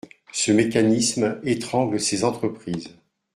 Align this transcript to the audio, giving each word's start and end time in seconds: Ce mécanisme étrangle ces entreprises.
Ce 0.31 0.51
mécanisme 0.51 1.39
étrangle 1.43 1.99
ces 1.99 2.23
entreprises. 2.23 2.97